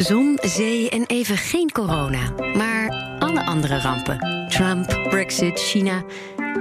[0.00, 2.30] Zon, zee en even geen corona.
[2.54, 4.46] Maar alle andere rampen.
[4.48, 6.04] Trump, Brexit, China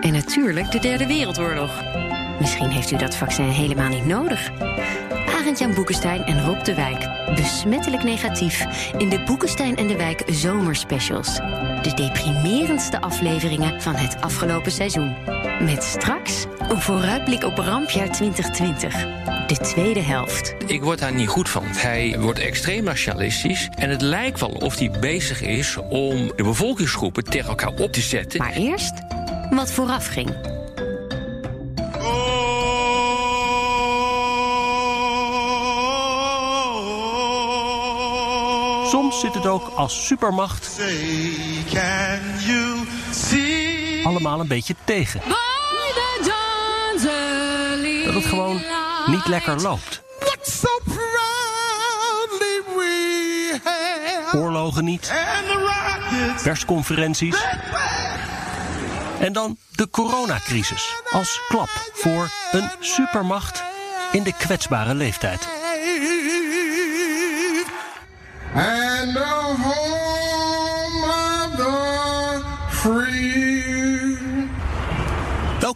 [0.02, 1.71] en natuurlijk de Derde Wereldoorlog.
[2.39, 4.52] Misschien heeft u dat vaccin helemaal niet nodig.
[5.39, 7.09] Arend-Jan Boekenstein en Rob de Wijk.
[7.35, 8.66] Besmettelijk negatief
[8.97, 11.35] in de Boekenstein en de Wijk zomerspecials.
[11.81, 15.16] De deprimerendste afleveringen van het afgelopen seizoen.
[15.59, 18.94] Met straks een vooruitblik op rampjaar 2020.
[19.47, 20.55] De tweede helft.
[20.66, 21.63] Ik word daar niet goed van.
[21.67, 23.69] Hij wordt extreem nationalistisch.
[23.75, 28.02] En het lijkt wel of hij bezig is om de bevolkingsgroepen tegen elkaar op te
[28.02, 28.39] zetten.
[28.39, 28.94] Maar eerst
[29.49, 30.58] wat vooraf ging.
[38.90, 40.80] Soms zit het ook als supermacht
[44.04, 45.22] allemaal een beetje tegen.
[48.06, 48.62] Dat het gewoon
[49.06, 50.02] niet lekker loopt.
[54.36, 55.14] Oorlogen niet.
[56.44, 57.44] Persconferenties.
[59.20, 60.95] En dan de coronacrisis.
[61.12, 63.64] Als klap voor een supermacht
[64.12, 65.58] in de kwetsbare leeftijd.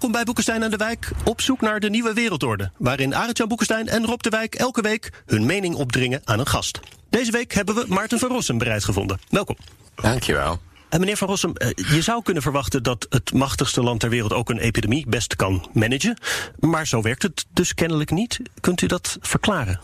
[0.04, 2.72] Welkom bij Boekenstein aan de Wijk, op zoek naar de nieuwe wereldorde.
[2.78, 6.80] Waarin Arend-Jan Boekenstein en Rob de Wijk elke week hun mening opdringen aan een gast.
[7.10, 9.20] Deze week hebben we Maarten van Rossum bereid gevonden.
[9.30, 9.58] Welkom.
[9.96, 10.60] Dankjewel.
[10.90, 14.34] En meneer Van Rossum, eh, je zou kunnen verwachten dat het machtigste land ter wereld
[14.34, 16.18] ook een epidemie best kan managen.
[16.60, 18.40] Maar zo werkt het dus kennelijk niet.
[18.60, 19.80] Kunt u dat verklaren?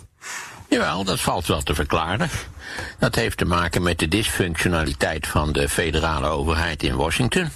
[0.69, 2.29] Jawel, dat valt wel te verklaren.
[2.99, 7.49] Dat heeft te maken met de dysfunctionaliteit van de federale overheid in Washington.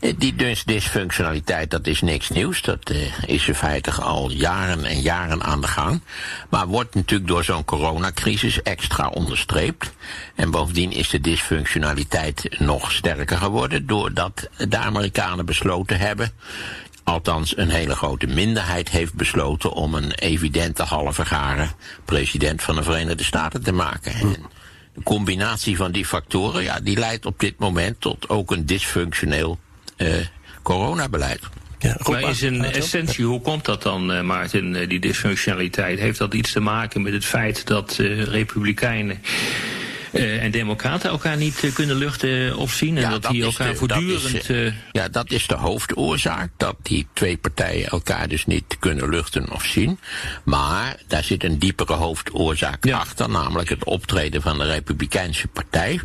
[0.00, 2.62] Eh, Die dus dysfunctionaliteit, dat is niks nieuws.
[2.62, 6.00] Dat eh, is in feite al jaren en jaren aan de gang.
[6.50, 9.92] Maar wordt natuurlijk door zo'n coronacrisis extra onderstreept.
[10.34, 13.86] En bovendien is de dysfunctionaliteit nog sterker geworden...
[13.86, 16.30] doordat de Amerikanen besloten hebben...
[17.04, 19.72] althans een hele grote minderheid heeft besloten...
[19.72, 21.70] om een evidente halve garen
[22.04, 24.12] president van de Verenigde Staten te maken.
[24.12, 24.36] En
[24.94, 28.00] de combinatie van die factoren, ja, die leidt op dit moment...
[28.00, 29.58] tot ook een dysfunctioneel
[30.62, 31.40] coronabeleid.
[31.84, 35.98] Ja, Maar is in essentie, hoe komt dat dan, eh, Maarten, eh, die dysfunctionaliteit?
[35.98, 39.22] Heeft dat iets te maken met het feit dat eh, republikeinen
[40.14, 42.98] eh, en democraten elkaar niet eh, kunnen luchten of zien?
[42.98, 44.50] En dat, die elkaar de- dat is, voortdurend...
[44.50, 46.50] eh, eh, ja, dat is de hoofdoorzaak.
[46.56, 49.98] Dat die twee partijen elkaar dus niet kunnen luchten of zien.
[50.44, 52.98] Maar daar zit een diepere hoofdoorzaak Ja.
[52.98, 53.28] achter.
[53.30, 56.00] Namelijk het optreden van de Republikeinse Partij.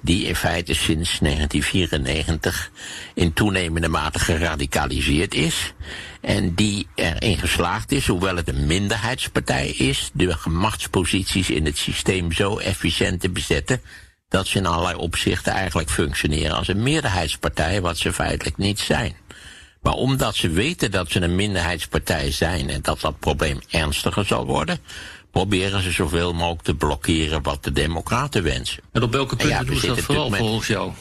[0.00, 2.70] Die in feite sinds 1994
[3.14, 5.72] in toenemende mate geradicaliseerd is.
[6.22, 12.32] En die erin geslaagd is, hoewel het een minderheidspartij is, de machtsposities in het systeem
[12.32, 13.80] zo efficiënt te bezetten
[14.28, 19.16] dat ze in allerlei opzichten eigenlijk functioneren als een meerderheidspartij, wat ze feitelijk niet zijn.
[19.80, 24.46] Maar omdat ze weten dat ze een minderheidspartij zijn en dat dat probleem ernstiger zal
[24.46, 24.78] worden,
[25.30, 28.82] proberen ze zoveel mogelijk te blokkeren wat de democraten wensen.
[28.92, 30.92] en op welke En ja, punten we doen ze dat vooral met- volgens jou?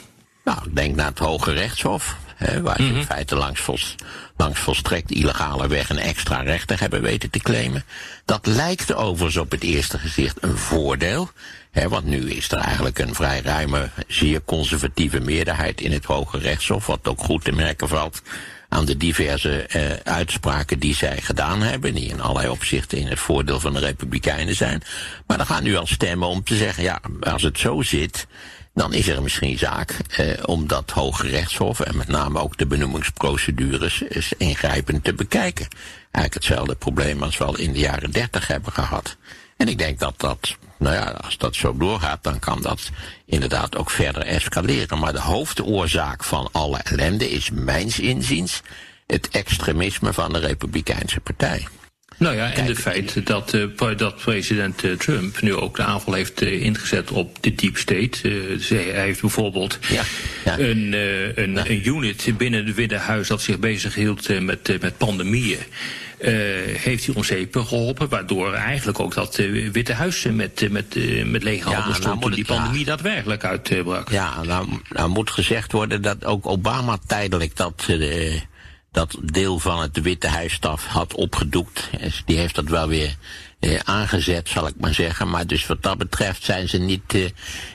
[0.44, 2.16] Nou, denk naar het Hoge Rechtshof,
[2.62, 3.96] waar ze in feite langs,
[4.38, 7.84] langs volstrekt illegale weg een extra rechter hebben weten te claimen.
[8.26, 11.30] Dat lijkt overigens op het eerste gezicht een voordeel.
[11.72, 16.38] Hè, want nu is er eigenlijk een vrij ruime, zeer conservatieve meerderheid in het Hoge
[16.38, 18.22] Rechtshof, wat ook goed te merken valt
[18.70, 23.20] aan de diverse eh, uitspraken die zij gedaan hebben, die in allerlei opzichten in het
[23.20, 24.84] voordeel van de Republikeinen zijn.
[25.28, 28.28] Maar dan gaan nu al stemmen om te zeggen, ja, als het zo zit,
[28.74, 32.66] dan is er misschien zaak eh, om dat Hoge Rechtshof en met name ook de
[32.66, 35.68] benoemingsprocedures eens ingrijpend te bekijken.
[36.12, 39.18] Eigenlijk hetzelfde probleem als we al in de jaren dertig hebben gehad.
[39.58, 42.90] En ik denk dat dat, nou ja, als dat zo doorgaat, dan kan dat
[43.26, 45.00] inderdaad ook verder escaleren.
[45.00, 48.62] Maar de hoofdoorzaak van alle ellende is mijns inziens
[49.08, 51.68] het extremisme van de Republikeinse Partij.
[52.22, 55.84] Nou ja, en Kijk, het feit dat, eh, dat president eh, Trump nu ook de
[55.84, 58.20] aanval heeft eh, ingezet op de deep state.
[58.22, 60.04] Eh, hij heeft bijvoorbeeld Ja,
[60.46, 60.60] ja.
[60.60, 64.80] Een, eh, een, een unit binnen het Witte Huis dat zich bezighield eh, met, eh,
[64.80, 65.60] met pandemieën.
[66.78, 68.10] heeft hij zeep geholpen.
[68.10, 69.36] Waardoor eigenlijk ook dat
[69.72, 70.96] Witte Huis met, met,
[71.26, 74.10] met lege handen nou stond toen die pandemie daadwerkelijk uitbrak.
[74.10, 78.42] Ja, nou, nou moet gezegd worden dat ook Obama tijdelijk dat, eh,
[78.92, 81.90] dat deel van het Witte Huisstaf had opgedoekt.
[82.00, 83.16] Dus Die heeft dat wel weer
[83.60, 85.30] eh, aangezet, zal ik maar zeggen.
[85.30, 87.26] Maar dus wat dat betreft zijn ze niet, eh,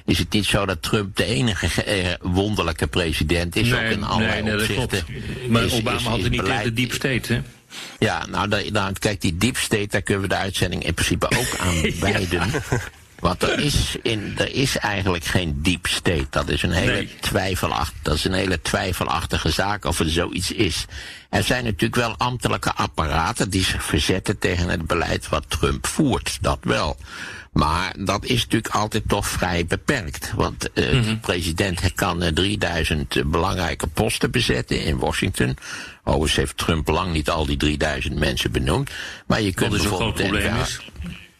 [0.05, 3.73] is het niet zo dat Trump de enige eh, wonderlijke president is.
[3.73, 5.05] ook in allerlei nee, opzichten.
[5.49, 7.41] Maar is- Obama is- had het niet beleid- tegen de deep state, hè?
[7.99, 11.27] ja, nou, da- nou, kijk, die deep state, daar kunnen we de uitzending in principe
[11.39, 12.51] ook aan wijden.
[13.27, 16.27] Want er is, in, er is eigenlijk geen deep state.
[16.31, 17.09] Dat is een hele Nee.
[17.21, 20.85] twijfelacht, dat is een hele twijfelachtige zaak of er zoiets is.
[21.31, 26.39] Er zijn natuurlijk wel ambtelijke apparaten die zich verzetten tegen het beleid wat Trump voert.
[26.41, 26.97] Dat wel.
[27.53, 30.33] Maar dat is natuurlijk altijd toch vrij beperkt.
[30.35, 31.03] Want eh, Mhm.
[31.03, 35.57] de president kan eh, 3000 belangrijke posten bezetten in Washington.
[36.05, 38.91] Overigens heeft Trump lang niet al die 3000 mensen benoemd.
[39.27, 40.81] Maar je kunt een groot bijvoorbeeld probleem is.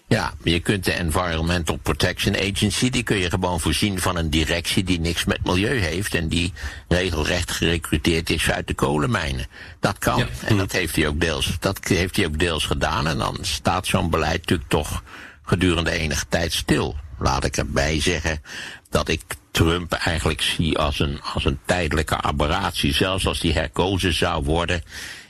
[0.09, 4.85] Ja, je kunt de Environmental Protection Agency, die kun je gewoon voorzien van een directie
[4.85, 6.53] die niks met milieu heeft en die
[6.89, 9.47] regelrecht gerecruiteerd is uit de kolenmijnen.
[9.81, 10.19] Dat kan.
[10.19, 10.27] Ja.
[10.45, 13.07] En dat heeft hij ook deels, dat heeft hij ook deels gedaan.
[13.07, 15.03] En dan staat zo'n beleid natuurlijk toch
[15.43, 16.97] gedurende enige tijd stil.
[17.19, 18.43] Laat ik erbij zeggen
[18.91, 22.95] dat ik Trump eigenlijk zie als een, als een tijdelijke aberratie.
[22.95, 24.83] Zelfs als die herkozen zou worden,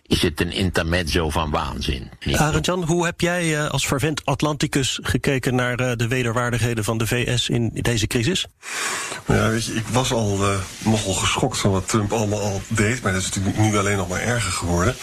[0.06, 2.10] is het een intermezzo van waanzin.
[2.24, 6.98] Niet Arend-Jan, hoe heb jij eh, als fervent Atlanticus gekeken naar eh, de wederwaardigheden van
[6.98, 8.46] de VS in deze crisis?
[9.26, 13.02] Ja, weet je, ik was al eh, nogal geschokt van wat Trump allemaal al deed.
[13.02, 14.94] Maar dat is natuurlijk nu alleen nog maar erger geworden.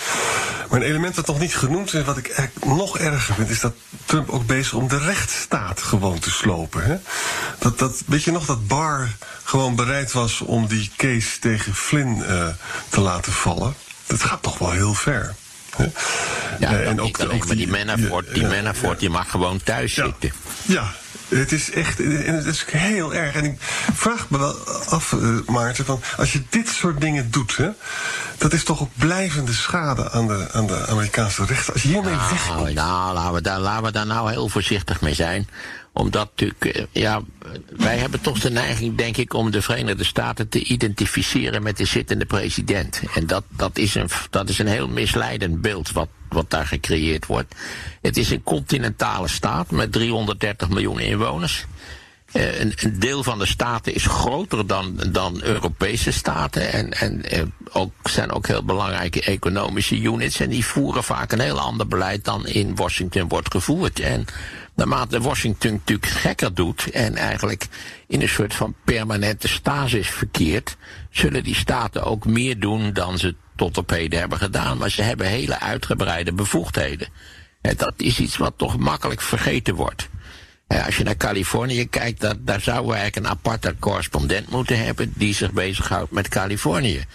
[0.70, 3.60] Maar een element dat nog niet genoemd is, wat ik eigenlijk nog erger vind, is
[3.60, 3.74] dat
[4.06, 6.84] Trump ook bezig is om de rechtsstaat gewoon te slopen.
[6.84, 6.96] Hè?
[7.60, 12.24] Dat, dat, weet je nog dat Barr gewoon bereid was om die case tegen Flynn
[12.24, 12.48] eh,
[12.90, 13.74] te laten vallen?
[14.06, 15.36] Dat gaat toch wel heel ver.
[15.76, 15.84] Hè?
[16.60, 19.96] Ja, Eh, en ook, alleen, maar die Manafort, die, ja, Manafort die mag gewoon thuis
[19.96, 20.06] ja.
[20.06, 20.32] zitten.
[20.66, 20.94] Ja,
[21.28, 23.36] het is echt en het is heel erg.
[23.36, 23.56] En ik
[23.94, 24.56] vraag me wel
[24.90, 27.70] af, eh, Maarten, van als je dit soort dingen doet, hè,
[28.38, 31.74] dat is toch ook blijvende schade aan de, aan de Amerikaanse rechten.
[31.74, 32.60] Als je hiermee wegkomt.
[32.60, 35.48] Nou, nou laten, we daar, laten we daar nou heel voorzichtig mee zijn.
[35.94, 37.22] Omdat natuurlijk, eh, ja,
[37.70, 41.86] wij hebben toch de neiging, denk ik, om de Verenigde Staten te identificeren met de
[41.86, 43.02] zittende president.
[43.16, 47.26] En dat, dat, is, een, dat is een heel misleidend beeld wat, wat daar gecreëerd
[47.26, 47.56] wordt.
[48.02, 51.66] Het is een continentale staat met 330 miljoen inwoners.
[52.34, 56.72] Eh, een, een deel van de staten is groter dan, dan Europese staten.
[56.72, 57.42] En, en eh,
[57.72, 60.40] ook, zijn ook heel belangrijke economische units.
[60.40, 64.00] En die voeren vaak een heel ander beleid dan in Washington wordt gevoerd.
[64.00, 64.26] En
[64.76, 66.90] naarmate Washington natuurlijk gekker doet.
[66.90, 67.68] en eigenlijk
[68.08, 70.78] in een soort van permanente stasis verkeert.
[71.10, 74.78] zullen die staten ook meer doen dan ze tot op heden hebben gedaan.
[74.78, 77.08] Maar ze hebben hele uitgebreide bevoegdheden.
[77.62, 80.10] En dat is iets wat toch makkelijk vergeten wordt.
[80.68, 84.86] Ja, als je naar Californië kijkt, dat, daar zouden we eigenlijk een aparte correspondent moeten
[84.86, 87.06] hebben die zich bezighoudt met Californië.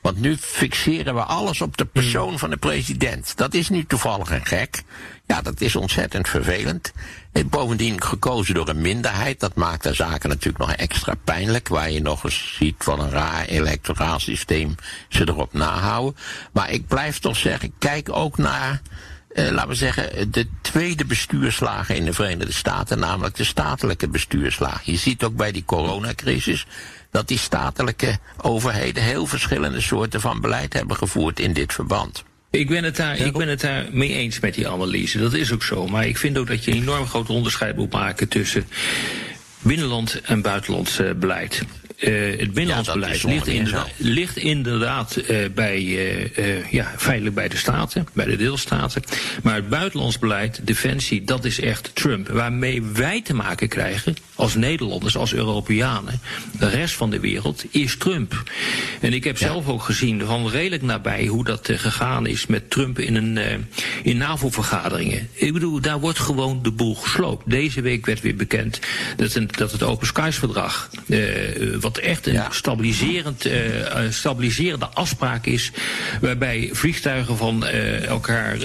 [0.00, 3.36] Want nu fixeren we alles op de persoon van de president.
[3.36, 4.82] Dat is nu toevallig een gek.
[5.26, 6.92] Ja, dat is ontzettend vervelend.
[7.32, 9.40] En bovendien gekozen door een minderheid.
[9.40, 11.68] Dat maakt de zaken natuurlijk nog extra pijnlijk.
[11.68, 14.74] Waar je nog eens ziet van een raar electoraal systeem
[15.08, 16.20] ze erop nahouden.
[16.52, 18.80] Maar ik blijf toch zeggen, kijk ook naar
[19.28, 24.92] eh, laten we zeggen, de tweede bestuurslagen in de Verenigde Staten, namelijk de statelijke bestuurslagen.
[24.92, 26.66] Je ziet ook bij die coronacrisis
[27.10, 32.24] dat die statelijke overheden heel verschillende soorten van beleid hebben gevoerd in dit verband.
[32.50, 35.18] Ik ben, het daar, ik ben het daar mee eens met die analyse.
[35.18, 35.86] Dat is ook zo.
[35.86, 38.66] Maar ik vind ook dat je een enorm groot onderscheid moet maken tussen
[39.58, 41.62] binnenland en buitenlands eh, beleid.
[41.98, 45.76] Eh, het binnenlands Ja, beleid ligt, inderdaad, ligt inderdaad eh, bij,
[46.34, 49.02] eh, ja, feitelijk bij de staten, bij de deelstaten.
[49.42, 52.28] Maar het buitenlands beleid, defensie, dat is echt Trump.
[52.28, 56.20] Waarmee wij te maken krijgen, als Nederlanders, als Europeanen,
[56.58, 58.42] de rest van de wereld, is Trump.
[59.00, 62.98] En ik heb zelf ook gezien van redelijk nabij hoe dat gegaan is met Trump
[62.98, 63.66] in, een,
[64.02, 65.28] in NAVO-vergaderingen.
[65.32, 67.50] Ik bedoel, daar wordt gewoon de boel gesloopt.
[67.50, 68.80] Deze week werd weer bekend
[69.16, 71.18] dat, een, dat het Open Skies-verdrag, eh,
[71.88, 72.48] wat echt een Ja.
[72.50, 75.70] stabiliserend, eh, eh, stabiliserende afspraak is,
[76.20, 78.56] waarbij vliegtuigen van eh, elkaar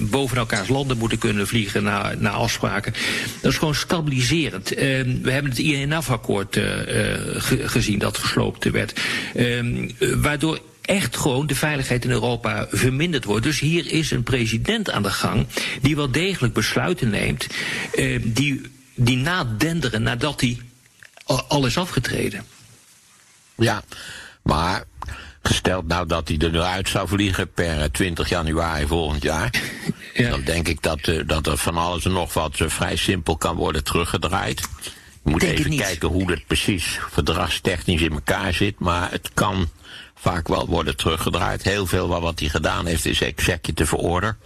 [0.00, 2.94] boven elkaars landen moeten kunnen vliegen na, na afspraken.
[3.40, 4.74] Dat is gewoon stabiliserend.
[4.74, 4.86] Eh,
[5.22, 6.54] we hebben het INF-akkoord
[7.36, 9.00] ge- gezien dat gesloopt werd,
[9.34, 9.60] Eh,
[10.16, 13.44] waardoor echt gewoon de veiligheid in Europa verminderd wordt.
[13.44, 15.46] Dus hier is een president aan de gang
[15.82, 17.46] die wel degelijk besluiten neemt,
[17.94, 18.60] eh, die,
[18.94, 20.58] die nadenderen nadat hij
[21.48, 22.44] al is afgetreden.
[23.56, 23.82] Ja,
[24.42, 24.84] maar
[25.42, 29.50] gesteld nou dat hij er nu uit zou vliegen per 20 januari volgend jaar.
[30.14, 30.30] Ja.
[30.30, 33.36] Dan denk ik dat, eh, dat er van alles en nog wat eh, vrij simpel
[33.36, 34.60] kan worden teruggedraaid.
[35.24, 38.78] Je moet Denk even kijken hoe dat precies verdragstechnisch in elkaar zit.
[38.78, 39.68] Maar het kan
[40.14, 41.62] vaak wel worden teruggedraaid.
[41.62, 44.36] Heel veel wat, wat hij gedaan heeft is executive order.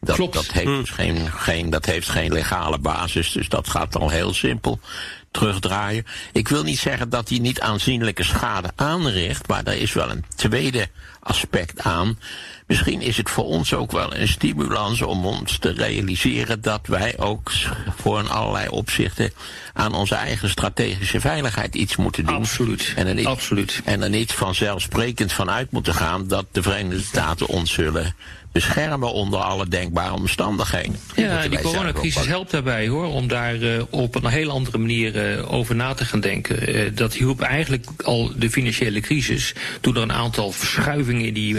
[0.00, 0.34] Dat, Klopt.
[0.34, 3.32] dat, heeft dus geen, geen, dat heeft geen legale basis.
[3.32, 4.80] Dus dat gaat al heel simpel
[5.30, 6.06] terugdraaien.
[6.32, 9.48] Ik wil niet zeggen dat hij niet aanzienlijke schade aanricht.
[9.48, 10.88] Maar er is wel een tweede
[11.20, 12.18] aspect aan.
[12.66, 17.18] Misschien is het voor ons ook wel een stimulans om ons te realiseren dat wij
[17.18, 17.52] ook
[17.96, 19.32] voor in allerlei opzichten
[19.72, 22.34] aan onze eigen strategische veiligheid iets moeten doen.
[22.34, 22.92] Absoluut.
[22.96, 23.80] En er niet, Absoluut.
[23.84, 28.14] En er niet vanzelfsprekend van uit moeten gaan dat de Verenigde Staten ons zullen
[28.62, 30.96] beschermen onder alle denkbare omstandigheden.
[31.16, 35.52] Ja, die coronacrisis helpt daarbij hoor, om daar eh, op een heel andere manier eh,
[35.52, 36.66] over na te gaan denken.
[36.66, 41.56] Eh, dat hielp eigenlijk al de financiële crisis, toen er een aantal verschuivingen in die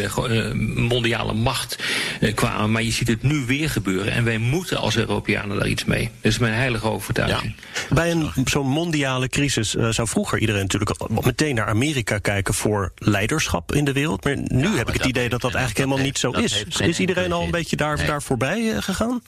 [0.75, 1.77] mondiale macht
[2.19, 2.71] eh, kwamen.
[2.71, 6.09] Maar je ziet het nu weer gebeuren en wij moeten als Europeanen daar iets mee.
[6.21, 7.55] Dat is mijn heilige overtuiging.
[7.89, 12.91] Bij een zo'n mondiale crisis eh, zou vroeger iedereen natuurlijk meteen naar Amerika kijken voor
[12.97, 14.23] leiderschap in de wereld.
[14.23, 16.88] Maar nu heb ik het idee dat dat eigenlijk dat helemaal heeft- niet zo is.
[16.89, 18.05] Is iedereen al een beetje daar, Nee.
[18.07, 19.21] daar voorbij eh, gegaan?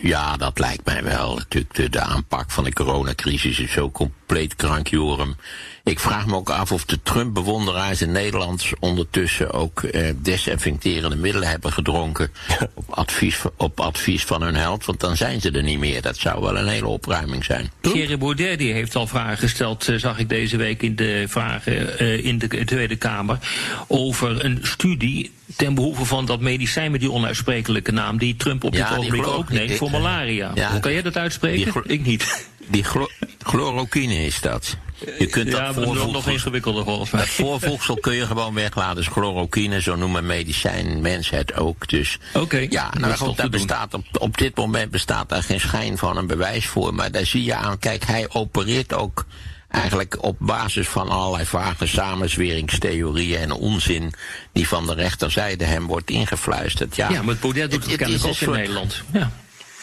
[0.00, 1.34] Ja, dat lijkt mij wel.
[1.34, 5.36] Natuurlijk, de, de aanpak van de coronacrisis is zo compleet krankjorum.
[5.84, 11.48] Ik vraag me ook af of de Trump-bewonderaars in Nederland ondertussen ook eh, desinfecterende middelen
[11.48, 12.30] hebben gedronken.
[12.74, 16.02] op, advies, op advies van hun held, want dan zijn ze er niet meer.
[16.02, 17.70] Dat zou wel een hele opruiming zijn.
[17.80, 21.98] Thierry Baudet die heeft al vragen gesteld, eh, zag ik deze week in de vragen
[21.98, 23.38] eh, in de Tweede Kamer,
[23.86, 28.74] over een studie ten behoeve van dat medicijn met die onuitsprekelijke naam, die Trump op
[28.74, 30.50] Ja, dit die ogenblik ook neemt voor malaria.
[30.54, 30.70] ja.
[30.70, 31.82] Hoe kan jij dat uitspreken?
[31.84, 32.46] Ik niet.
[32.66, 33.10] Die chlo-
[33.50, 34.76] chloroquine is dat.
[35.18, 37.20] Je kunt ja, dat maar nog, voorvoegsel- ingewikkelder volgens mij.
[37.20, 38.96] Dat voorvoegsel kun je gewoon weglaten.
[38.96, 41.88] Dus chloroquine, zo noemen medicijn mensen het ook.
[41.88, 43.60] Dus Oké, ja, dat nou goed, daar doen.
[43.60, 46.94] bestaat op, op dit moment bestaat daar geen schijn van een bewijs voor.
[46.94, 49.24] Maar daar zie je aan, kijk, hij opereert ook
[49.68, 54.12] eigenlijk op basis van allerlei vage samenzweringstheorieën en onzin
[54.52, 56.96] die van de rechterzijde hem wordt ingefluisterd.
[56.96, 59.02] Ja, Ja, maar Baudet doet het, het kennelijk ook in soort- Nederland.
[59.12, 59.30] Ja.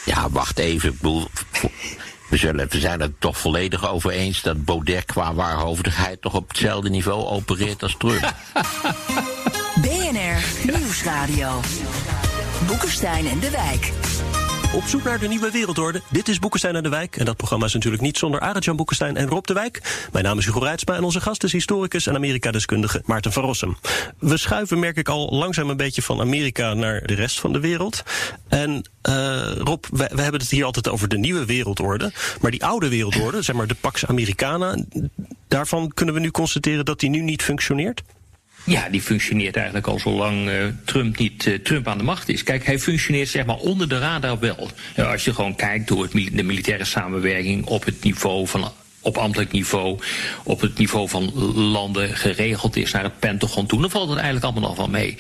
[0.06, 0.90] ja, wacht even.
[0.90, 1.28] Ik bedoel,
[2.28, 6.48] we, zullen, we zijn het toch volledig over eens dat Baudet qua waarhoofdigheid toch op
[6.48, 8.34] hetzelfde niveau opereert als Trump.
[9.82, 11.60] BNR Nieuwsradio.
[12.68, 13.92] Boekenstein en de Wijk.
[14.74, 16.02] Op zoek naar de nieuwe wereldorde.
[16.10, 17.16] Dit is Boekenstein en de Wijk.
[17.16, 20.08] En dat programma is natuurlijk niet zonder Arend-Jan Boekenstein en Rob de Wijk.
[20.12, 23.78] Mijn naam is Hugo Reitsma en onze gast is historicus en Amerika-deskundige Maarten van Rossum.
[24.20, 27.60] We schuiven, merk ik al, langzaam een beetje van Amerika naar de rest van de
[27.60, 28.04] wereld.
[28.48, 32.12] En eh, Rob, we, we hebben het hier altijd over de nieuwe wereldorde.
[32.42, 34.78] Maar die oude wereldorde, zeg maar de Pax Americana...
[35.48, 38.04] daarvan kunnen we nu constateren dat die nu niet functioneert?
[38.68, 42.44] Ja, die functioneert eigenlijk al zolang eh, Trump niet eh, Trump aan de macht is.
[42.44, 44.70] Kijk, hij functioneert zeg maar onder de radar wel.
[44.96, 48.72] Ja, als je gewoon kijkt door het, de militaire samenwerking op het niveau van
[49.08, 50.00] op ambtelijk niveau,
[50.44, 54.46] op het niveau van landen geregeld is naar het Pentagon toe, dan valt het eigenlijk
[54.46, 55.18] allemaal nog wel mee.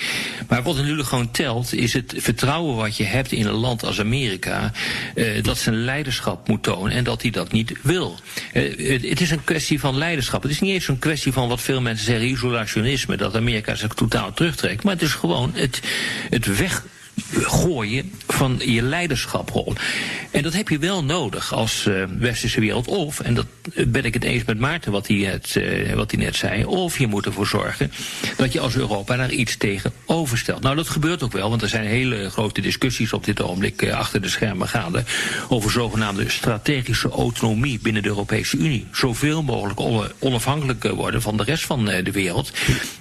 [0.47, 3.99] Maar wat natuurlijk gewoon telt, is het vertrouwen wat je hebt in een land als
[3.99, 4.71] Amerika,
[5.15, 8.15] eh, dat zijn leiderschap moet tonen en dat hij dat niet wil.
[8.53, 10.41] Eh, het, het is een kwestie van leiderschap.
[10.41, 13.93] Het is niet eens een kwestie van wat veel mensen zeggen, isolationisme, dat Amerika zich
[13.93, 14.83] totaal terugtrekt.
[14.83, 15.81] Maar het is gewoon het,
[16.29, 16.83] het weg
[17.31, 19.73] gooien van je leiderschaprol.
[20.31, 22.87] En dat heb je wel nodig als eh, westerse wereld.
[22.87, 23.45] Of, en dat
[23.87, 26.99] ben ik het eens met Maarten wat hij, het, eh, wat hij net zei, of
[26.99, 27.91] je moet ervoor zorgen
[28.37, 30.61] dat je als Europa daar iets tegen overstelt.
[30.61, 33.97] Nou, dat gebeurt ook wel, want er zijn hele grote discussies op dit ogenblik eh,
[33.97, 35.03] achter de schermen gaande
[35.49, 38.87] over zogenaamde strategische autonomie binnen de Europese Unie.
[38.91, 42.51] Zoveel mogelijk on- onafhankelijk eh, worden van de rest van eh, de wereld.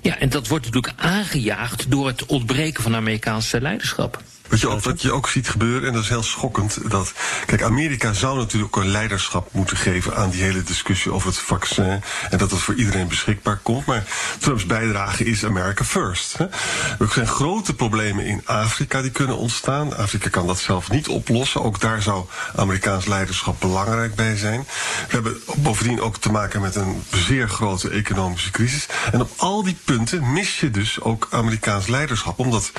[0.03, 4.06] Ja, en dat wordt natuurlijk aangejaagd door het ontbreken van Amerikaanse leiderschap.
[4.51, 7.13] Je, wat je ook ziet gebeuren, en dat is heel schokkend, dat.
[7.47, 11.39] Kijk, Amerika zou natuurlijk ook een leiderschap moeten geven aan die hele discussie over het
[11.39, 12.03] vaccin.
[12.31, 13.87] En dat het voor iedereen beschikbaar komt.
[13.87, 14.05] Maar
[14.39, 16.39] Trumps bijdrage is America first.
[16.39, 16.45] Hè.
[16.99, 19.97] Er zijn grote problemen in Afrika die kunnen ontstaan.
[19.97, 21.63] Afrika kan dat zelf niet oplossen.
[21.63, 22.25] Ook daar zou
[22.57, 24.67] Amerikaans leiderschap belangrijk bij zijn.
[25.09, 28.87] We hebben bovendien ook te maken met een zeer grote economische crisis.
[29.13, 32.39] En op al die punten mis je dus ook Amerikaans leiderschap.
[32.39, 32.73] Omdat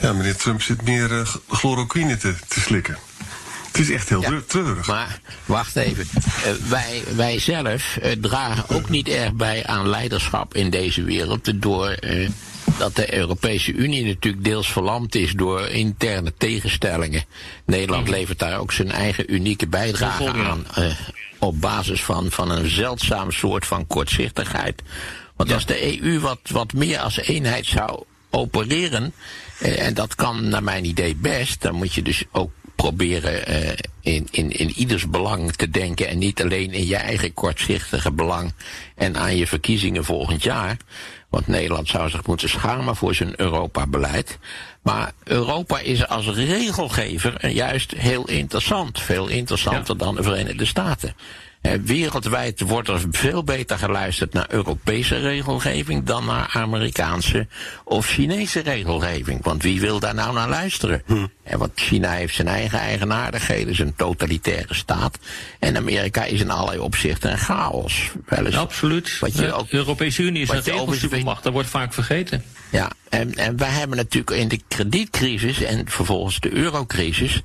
[0.00, 0.99] ja, meneer Trump zit meer
[1.48, 2.98] chloroquine te, te slikken.
[3.66, 4.40] Het is echt heel Ja.
[4.46, 4.86] treurig.
[4.86, 6.08] Maar wacht even.
[6.44, 11.62] Eh, wij, wij zelf eh, dragen ook niet erg bij aan leiderschap in deze wereld.
[11.62, 12.28] Door eh,
[12.78, 17.24] dat de Europese Unie natuurlijk deels verlamd is door interne tegenstellingen.
[17.66, 20.66] Nederland levert daar ook zijn eigen unieke bijdrage aan.
[20.74, 20.84] eh,
[21.38, 24.82] op basis van, van een zeldzaam soort van kortzichtigheid.
[25.36, 29.12] Want als de EU wat, wat meer als eenheid zou opereren,
[29.60, 34.28] en dat kan naar mijn idee best, dan moet je dus ook proberen eh, in,
[34.30, 38.52] in, in ieders belang te denken en niet alleen in je eigen kortzichtige belang
[38.94, 40.76] en aan je verkiezingen volgend jaar.
[41.28, 44.38] Want Nederland zou zich moeten schamen voor zijn Europa-beleid.
[44.82, 49.00] Maar Europa is als regelgever juist heel interessant.
[49.00, 51.14] Veel interessanter dan de Verenigde Staten.
[51.60, 57.46] Wereldwijd wordt er veel beter geluisterd naar Europese regelgeving dan naar Amerikaanse
[57.84, 59.44] of Chinese regelgeving.
[59.44, 61.02] Want wie wil daar nou naar luisteren?
[61.06, 61.26] Hm.
[61.42, 65.18] En want China heeft zijn eigen eigenaardigheden, zijn totalitaire staat.
[65.58, 68.10] En Amerika is in allerlei opzichten een chaos.
[68.26, 69.18] Wel eens, Absoluut.
[69.18, 72.44] Wat je ook, de Europese Unie is een regelsupermacht, dat wordt vaak vergeten.
[72.70, 77.42] Ja, en, en wij hebben natuurlijk in de kredietcrisis en vervolgens de eurocrisis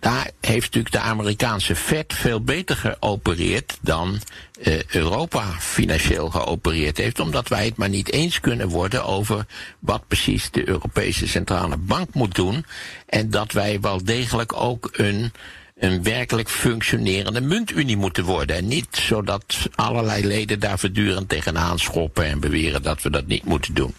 [0.00, 4.20] daar heeft natuurlijk de Amerikaanse Fed veel beter geopereerd dan
[4.66, 9.46] uh, Europa financieel geopereerd heeft, omdat wij het maar niet eens kunnen worden over
[9.78, 12.64] wat precies de Europese Centrale Bank moet doen
[13.06, 15.32] en dat wij wel degelijk ook een
[15.76, 18.56] een werkelijk functionerende muntunie moeten worden.
[18.56, 23.44] En niet zodat allerlei leden daar voortdurend tegenaan schoppen en beweren dat we dat niet
[23.44, 23.94] moeten doen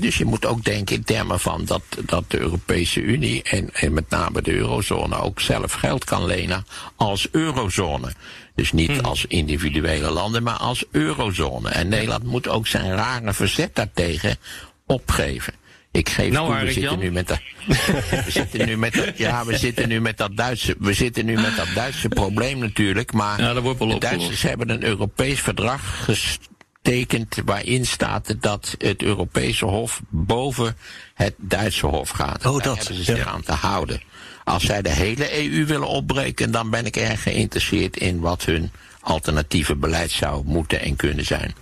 [0.00, 3.92] dus je moet ook denken in termen van dat, dat de Europese Unie en, en
[3.92, 8.12] met name de eurozone ook zelf geld kan lenen als eurozone.
[8.54, 9.00] Dus niet hmm.
[9.00, 11.68] als individuele landen, maar als eurozone.
[11.68, 14.36] En Nederland moet ook zijn rare verzet daartegen
[14.86, 15.52] opgeven.
[15.92, 17.40] Ik geef nou, toe, we zitten nu met dat,
[18.24, 21.34] we zitten nu met dat, ja, we zitten nu met dat Duitse, we zitten nu
[21.34, 26.08] met dat Duitse probleem natuurlijk, maar ja, de Duitsers hebben een Europees verdrag
[26.82, 30.76] tekent waarin staat dat het Europese Hof boven
[31.14, 32.46] het Duitse Hof gaat.
[32.46, 32.76] Oh, dat.
[32.76, 34.02] hebben ze zich aan te houden.
[34.44, 38.70] Als zij de hele EU willen opbreken, dan ben ik erg geïnteresseerd in wat hun
[39.00, 41.54] alternatieve beleid zou moeten en kunnen zijn.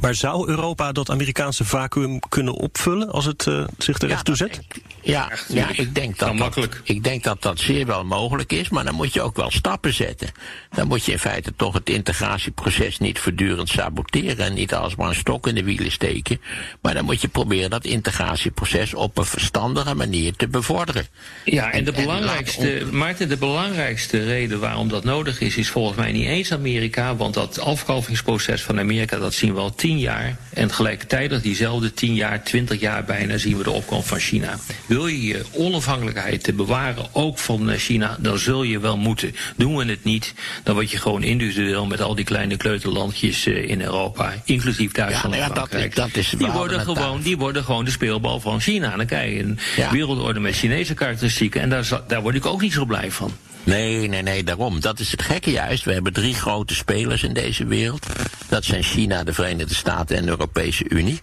[0.00, 4.60] Maar zou Europa dat Amerikaanse vacuüm kunnen opvullen als het uh, zich terecht ja, toezet?
[5.02, 8.84] Ja, ja, ik, denk dat dat, ik denk dat dat zeer wel mogelijk is, maar
[8.84, 10.28] dan moet je ook wel stappen zetten.
[10.70, 15.14] Dan moet je in feite toch het integratieproces niet voortdurend saboteren en niet alsmaar een
[15.14, 16.40] stok in de wielen steken.
[16.80, 21.06] Maar dan moet je proberen dat integratieproces op een verstandige manier te bevorderen.
[21.44, 26.12] Ja, en, de belangrijkste, Maarten, de belangrijkste reden waarom dat nodig is, is volgens mij
[26.12, 30.36] niet eens Amerika, want dat afkalvingsproces van Amerika, dat zien we al tien jaar.
[30.52, 34.58] En tegelijkertijd, diezelfde tien jaar, twintig jaar bijna, zien we de opkomst van China.
[34.86, 39.34] Wil je je onafhankelijkheid te bewaren, ook van eh, China, dan zul je wel moeten.
[39.56, 43.68] Doen we het niet, dan word je gewoon individueel met al die kleine kleuterlandjes eh,
[43.68, 45.94] in Europa, inclusief Duitsland ja, Frankrijk.
[45.94, 48.96] Dat, dat is die, worden gewoon, die worden gewoon de speelbal van China.
[48.96, 49.58] Dan krijg je een
[49.90, 53.32] wereldorde met Chinese karakteristieken en daar, daar word ik ook niet zo blij van.
[53.66, 54.80] Nee, nee, nee, daarom.
[54.80, 55.84] Dat is het gekke juist.
[55.84, 58.06] We hebben drie grote spelers in deze wereld.
[58.48, 61.20] Dat zijn China, de Verenigde Staten en de Europese Unie.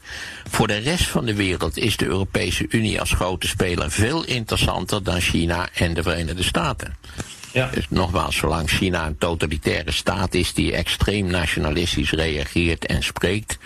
[0.49, 5.03] Voor de rest van de wereld is de Europese Unie als grote speler veel interessanter
[5.03, 6.95] dan China en de Verenigde Staten.
[7.51, 7.69] Ja.
[7.73, 13.57] Dus nogmaals, zolang China een totalitaire staat is die extreem nationalistisch reageert en spreekt,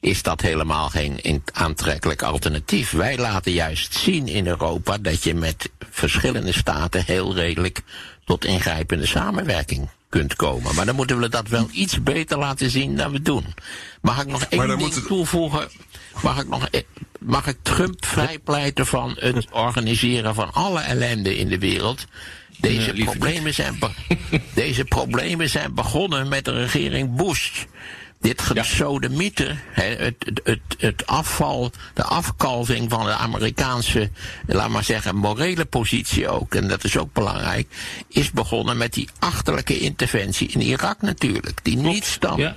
[0.00, 2.90] is dat helemaal geen aantrekkelijk alternatief.
[2.90, 7.82] Wij laten juist zien in Europa dat je met verschillende staten heel redelijk
[8.30, 10.74] tot ingrijpende samenwerking kunt komen.
[10.74, 13.44] Maar dan moeten we dat wel iets beter laten zien dan we doen.
[14.00, 15.68] Mag ik nog één ding toevoegen?
[16.22, 16.82] Mag ik, nog, e-
[17.20, 22.06] mag ik Trump vrijpleiten van het organiseren van alle ellende in de wereld?
[22.56, 23.78] Deze, problemen, zijn
[24.54, 27.64] deze problemen zijn begonnen met de regering Bush.
[28.20, 34.10] Dit gesodemieter, het, het, het, het afval, de afkalving van de Amerikaanse,
[34.46, 37.68] laat maar zeggen, morele positie ook, en dat is ook belangrijk,
[38.08, 41.64] is begonnen met die achterlijke interventie in Irak natuurlijk.
[41.64, 42.54] Die niets dan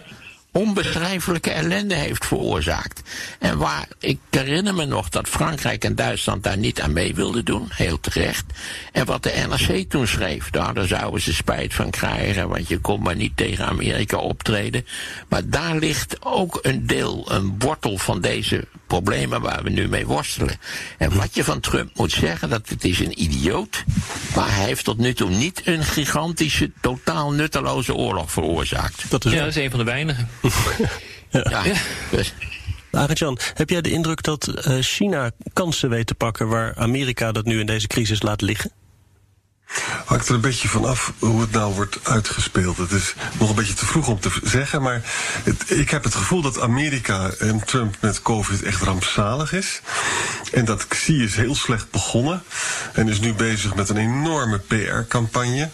[0.54, 3.02] onbeschrijfelijke ellende heeft veroorzaakt.
[3.40, 7.46] En waar, ik herinner me nog dat Frankrijk en Duitsland daar niet aan mee wilden
[7.46, 8.46] doen, heel terecht.
[8.92, 12.80] En wat de NRC toen schreef, nou, daar zouden ze spijt van krijgen, want je
[12.80, 14.86] kon maar niet tegen Amerika optreden.
[15.28, 20.06] Maar daar ligt ook een deel, een wortel van deze problemen waar we nu mee
[20.06, 20.58] worstelen.
[20.98, 23.84] En wat je van Trump moet zeggen, dat het is een idioot,
[24.36, 29.10] maar hij heeft tot nu toe niet een gigantische, totaal nutteloze oorlog veroorzaakt.
[29.10, 30.30] Dat is ja, dat is een van de weinigen.
[31.30, 31.64] Ja.
[31.64, 31.76] ja.
[32.92, 37.46] Arjan, heb jij de indruk dat uh, China kansen weet te pakken waar Amerika dat
[37.46, 38.72] nu in deze crisis laat liggen?
[40.06, 42.78] Hangt er een beetje van af hoe het nou wordt uitgespeeld.
[42.78, 45.02] Het is nog een beetje te vroeg om te zeggen, maar
[45.44, 49.82] het, ik heb het gevoel dat Amerika en Trump met COVID echt rampzalig is.
[50.52, 52.44] En dat Xi is heel slecht begonnen
[52.94, 55.70] en is nu bezig met een enorme PR-campagne.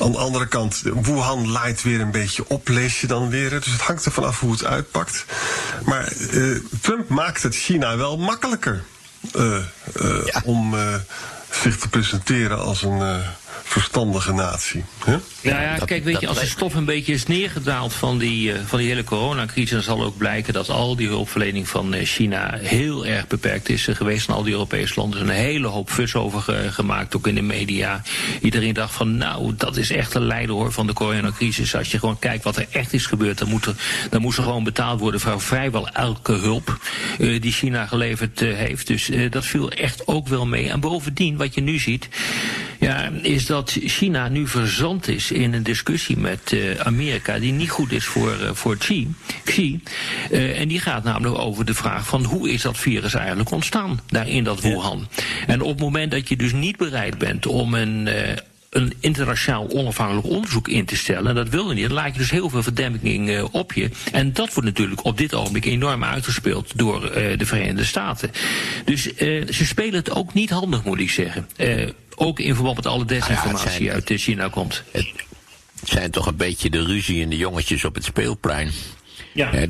[0.00, 3.50] Aan de andere kant, Wuhan laait weer een beetje op, lees je dan weer.
[3.50, 5.24] Dus het hangt er vanaf hoe het uitpakt.
[5.84, 8.84] Maar uh, Trump maakt het China wel makkelijker
[9.36, 9.56] uh,
[10.02, 10.42] uh, ja.
[10.44, 10.74] om
[11.62, 13.22] zich te presenteren als een
[13.62, 14.84] verstandige natie.
[15.04, 15.16] Hè?
[15.40, 18.58] Ja, ja, kijk, weet je, als de stof een beetje is neergedaald van die, uh,
[18.66, 22.58] van die hele coronacrisis, dan zal ook blijken dat al die hulpverlening van uh, China
[22.58, 24.28] heel erg beperkt is uh, geweest.
[24.28, 27.26] En al die Europese landen er is een hele hoop fus over ge gemaakt, ook
[27.26, 28.02] in de media.
[28.40, 31.76] Iedereen dacht van, nou, dat is echt een leider hoor van de coronacrisis.
[31.76, 33.74] Als je gewoon kijkt wat er echt is gebeurd, dan moet er,
[34.10, 36.78] dan moest er gewoon betaald worden voor vrijwel elke hulp
[37.18, 38.86] die China geleverd heeft.
[38.86, 40.70] Dus dat viel echt ook wel mee.
[40.70, 42.08] En bovendien, wat je nu ziet,
[42.78, 47.70] ja, is dat China nu verzand is in een discussie met uh, Amerika die niet
[47.70, 49.14] goed is voor, uh, voor Xi.
[49.44, 49.80] Xi.
[50.30, 54.00] Uh, en die gaat namelijk over de vraag van hoe is dat virus eigenlijk ontstaan
[54.06, 55.08] daar in dat Wuhan.
[55.46, 58.08] En op het moment dat je dus niet bereid bent om een
[58.74, 61.26] een internationaal onafhankelijk onderzoek in te stellen.
[61.26, 61.86] En dat wil je niet.
[61.86, 63.90] Dan laat je dus heel veel verdemping uh, op je.
[64.12, 68.30] En dat wordt natuurlijk op dit ogenblik enorm uitgespeeld door uh, de Verenigde Staten.
[68.84, 71.48] Dus uh, ze spelen het ook niet handig, moet ik zeggen.
[72.14, 74.82] Ook in verband met alle desinformatie ah ja, uit China komt.
[74.90, 75.12] Het
[75.82, 78.72] zijn toch een beetje de ruzie en de jongetjes op het speelplein.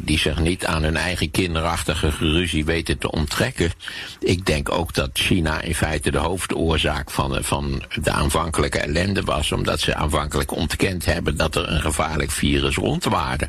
[0.01, 3.73] Die zich niet aan hun eigen kinderachtige geruzie weten te onttrekken.
[4.21, 9.23] Ik denk ook dat China in feite de hoofdoorzaak van de, van de aanvankelijke ellende
[9.23, 13.49] was, omdat ze aanvankelijk ontkend hebben dat er een gevaarlijk virus rondwaarde.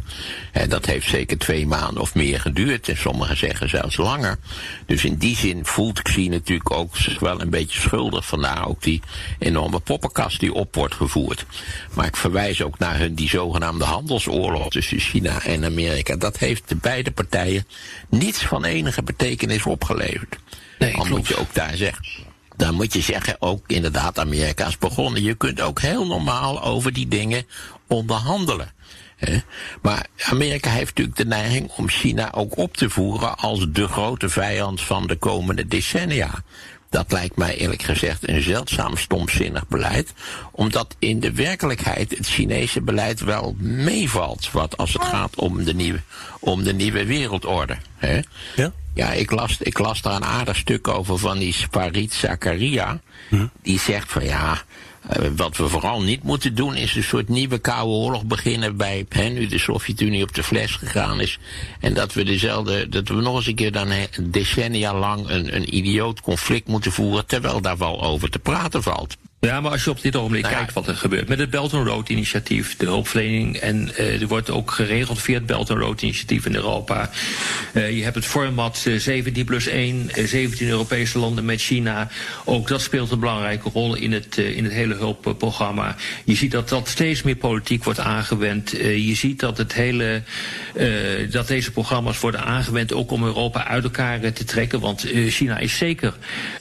[0.52, 4.38] En dat heeft zeker twee maanden of meer geduurd, en sommigen zeggen zelfs langer.
[4.86, 8.26] Dus in die zin voelt Xi natuurlijk ook wel een beetje schuldig.
[8.26, 9.02] Vandaar ook die
[9.40, 11.46] enorme poppenkast die op wordt gevoerd.
[11.94, 16.05] Maar ik verwijs ook naar hun die zogenaamde handelsoorlog tussen China en Amerika.
[16.18, 17.68] Dat heeft de beide partijen
[18.10, 20.38] niets van enige betekenis opgeleverd.
[20.80, 22.06] Nee, moet je ook daar zeggen.
[22.56, 25.24] Dan moet je zeggen, ook inderdaad, Amerika is begonnen.
[25.24, 27.46] Je kunt ook heel normaal over die dingen
[27.88, 28.74] onderhandelen.
[29.82, 34.30] Maar Amerika heeft natuurlijk de neiging om China ook op te voeren als de grote
[34.30, 36.44] vijand van de komende decennia.
[36.96, 40.14] Dat lijkt mij eerlijk gezegd een zeldzaam stomzinnig beleid,
[40.52, 45.74] omdat in de werkelijkheid het Chinese beleid wel meevalt, wat als het gaat om de
[45.74, 46.02] nieuwe,
[46.40, 47.78] om de nieuwe wereldorde.
[47.96, 48.20] Hè?
[48.56, 48.72] Ja?
[48.94, 53.00] Ja, ik las, ik las daar een aardig stuk over van die Farid Zakaria.
[53.30, 53.48] Hm.
[53.62, 54.62] Die zegt van ja,
[55.36, 59.30] wat we vooral niet moeten doen is een soort nieuwe koude oorlog beginnen bij hè,
[59.30, 61.40] nu de Sovjet-Unie op de fles gegaan is.
[61.80, 63.90] En dat we dezelfde, dat we nog eens een keer dan
[64.22, 69.18] decennia lang een, een idioot conflict moeten voeren, terwijl daar wel over te praten valt.
[69.46, 70.60] Ja, maar als je op dit ogenblik nou ja.
[70.60, 74.28] kijkt wat er gebeurt met het Belt and Road initiatief, de hulpverlening, en uh, er
[74.28, 77.10] wordt ook geregeld via het Belt and Road initiatief in Europa.
[77.74, 82.10] Uh, je hebt het format uh, 17 plus 1, 17 Europese landen met China.
[82.46, 85.96] Ook dat speelt een belangrijke rol in het, in het hele hulpprogramma.
[86.24, 88.70] Je ziet dat dat steeds meer politiek wordt aangewend.
[88.72, 90.22] je ziet dat het hele,
[91.30, 94.80] dat deze programma's worden aangewend ook om Europa uit elkaar te trekken.
[94.80, 96.14] Want China is zeker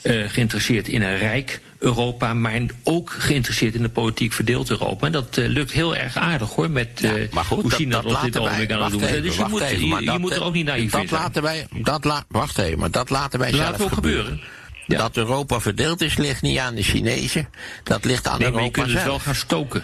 [0.03, 5.05] geïnteresseerd in een rijk Europa, maar ook geïnteresseerd in de politiek verdeeld Europa.
[5.05, 8.01] En dat uh, lukt heel erg aardig hoor, met uh, ja, maar goed, hoe China
[8.01, 9.21] dat, dat op dit ogenblik aan het doen.
[9.21, 12.05] Dus je moet, even, je, je moet er ook niet naïef dat laten wij, dat
[12.05, 14.25] la, Wacht even, maar dat laten wij zelf laten gebeuren.
[14.25, 14.63] gebeuren.
[14.87, 14.97] Ja.
[14.97, 17.49] Dat Europa verdeeld is, ligt niet aan de Chinezen.
[17.83, 19.03] Dat ligt aan nee, Europa maar je kunt zelf.
[19.03, 19.83] het wel gaan stoken.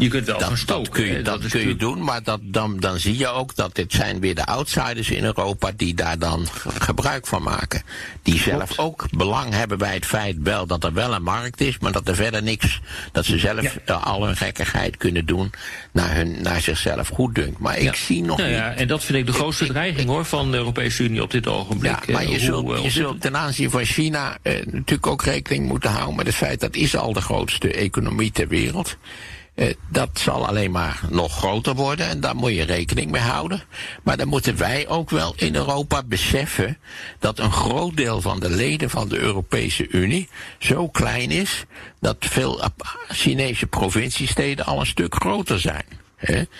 [0.00, 0.84] Je kunt wel dat, gaan stoken.
[0.84, 3.74] Dat kun je, dat kun je doen, maar dat, dan, dan zie je ook dat
[3.74, 6.46] dit zijn weer de outsiders in Europa die daar dan
[6.78, 7.82] gebruik van maken.
[8.22, 11.78] Die zelf ook belang hebben bij het feit wel dat er wel een markt is,
[11.78, 12.80] maar dat er verder niks,
[13.12, 13.80] dat ze zelf ja.
[13.86, 15.50] uh, al hun gekkigheid kunnen doen
[15.92, 17.58] naar, hun, naar zichzelf goed dunkt.
[17.58, 17.94] Maar ik ja.
[17.94, 18.58] zie nog nou niet...
[18.58, 21.22] Ja, en dat vind ik de grootste ik, dreiging ik, hoor van de Europese Unie
[21.22, 22.06] op dit ogenblik.
[22.06, 25.22] Ja, maar je, uh, zult, hoe, je zult ten aanzien van China uh, natuurlijk ook
[25.22, 28.88] rekening moeten houden met het feit dat is al de grootste economie ter wereld.
[28.88, 29.39] Uh,
[29.88, 33.62] dat zal alleen maar nog groter worden en daar moet je rekening mee houden.
[34.02, 36.78] Maar dan moeten wij ook wel in Europa beseffen
[37.18, 41.64] dat een groot deel van de leden van de Europese Unie zo klein is
[42.00, 42.62] dat veel
[43.08, 45.84] Chinese provinciesteden al een stuk groter zijn.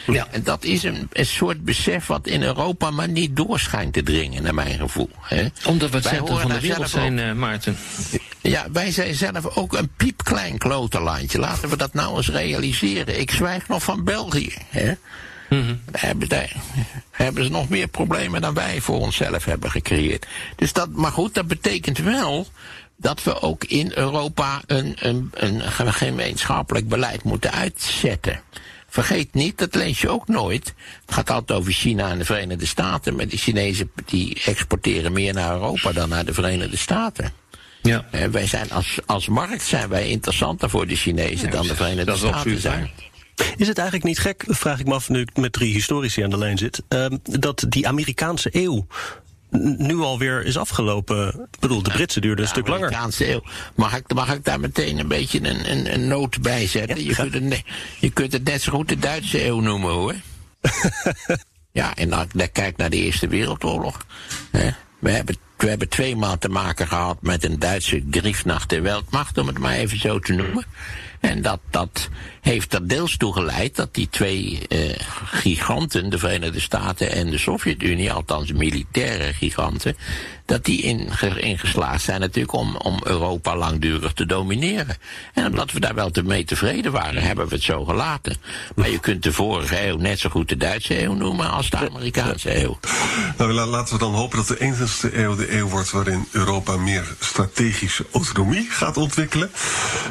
[0.06, 0.26] Ja.
[0.30, 4.42] En dat is een, een soort besef wat in Europa maar niet doorschijnt te dringen,
[4.42, 5.10] naar mijn gevoel.
[5.20, 5.48] He?
[5.66, 7.76] Omdat we het centrum van de wereld zijn, uh, Maarten.
[8.42, 11.38] Ja, wij zijn zelf ook een piepklein klotenlandje.
[11.38, 13.20] Laten we dat nou eens realiseren.
[13.20, 14.52] Ik zwijg nog van België.
[14.68, 14.92] Hè?
[15.48, 15.80] Mm -hmm.
[15.92, 16.52] hebben, daar,
[17.10, 20.26] hebben ze nog meer problemen dan wij voor onszelf hebben gecreëerd.
[20.56, 22.46] Dus dat, maar goed, dat betekent wel
[22.96, 28.42] dat we ook in Europa een, een, een gemeenschappelijk beleid moeten uitzetten.
[28.88, 30.74] Vergeet niet, dat lees je ook nooit.
[31.06, 33.16] Het gaat altijd over China en de Verenigde Staten.
[33.16, 37.32] Maar de Chinezen die exporteren meer naar Europa dan naar de Verenigde Staten.
[37.82, 38.04] Ja.
[38.30, 42.34] Wij zijn als, als markt zijn wij interessanter voor de Chinezen dan de Verenigde Staten
[42.34, 42.90] absoluut zijn.
[43.56, 46.30] Is het eigenlijk niet gek, vraag ik me af nu ik met drie historici aan
[46.30, 48.86] de lijn zit, ehm, dat die Amerikaanse eeuw
[49.76, 51.28] nu alweer is afgelopen?
[51.52, 52.86] Ik bedoel, de Britse duurde een stuk langer.
[52.86, 53.42] Amerikaanse eeuw.
[53.74, 56.96] Mag ik, mag ik daar meteen een beetje een, een, een noot bij zetten?
[56.96, 57.62] Ja, je, kunt het,
[58.00, 60.14] je kunt het net zo goed de Duitse eeuw noemen hoor.
[61.72, 64.06] ja, en dan, dan kijk naar de Eerste Wereldoorlog.
[64.50, 64.70] Hè.
[65.00, 69.46] We hebben, we hebben tweemaal te maken gehad met een Duitse griefnacht der Weltmacht, om
[69.46, 70.64] het maar even zo te noemen.
[71.20, 72.08] En dat, dat
[72.40, 77.38] heeft er deels toe geleid dat die twee eh, giganten, de Verenigde Staten en de
[77.38, 79.96] Sovjet-Unie, althans militaire giganten,
[80.50, 84.96] dat die inge- ingeslaagd zijn natuurlijk om, om Europa langdurig te domineren.
[85.34, 88.36] En omdat we daar wel te mee tevreden waren, hebben we het zo gelaten.
[88.74, 91.76] Maar je kunt de vorige eeuw net zo goed de Duitse eeuw noemen als de
[91.90, 92.78] Amerikaanse eeuw.
[93.38, 96.76] Nou, la- laten we dan hopen dat de 21ste eeuw de eeuw wordt waarin Europa
[96.76, 99.50] meer strategische autonomie gaat ontwikkelen.